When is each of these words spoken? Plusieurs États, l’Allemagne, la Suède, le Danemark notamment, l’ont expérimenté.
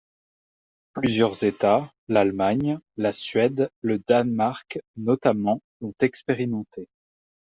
Plusieurs 0.93 1.43
États, 1.43 1.91
l’Allemagne, 2.07 2.79
la 2.97 3.11
Suède, 3.11 3.69
le 3.81 3.99
Danemark 4.07 4.79
notamment, 4.95 5.61
l’ont 5.79 5.93
expérimenté. 6.01 6.87